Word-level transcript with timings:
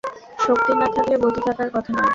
শক্তি 0.39 0.71
না 0.75 0.87
থাকলে 0.95 1.15
গতি 1.23 1.41
থাকার 1.47 1.69
কথা 1.75 1.91
নয়। 1.93 2.09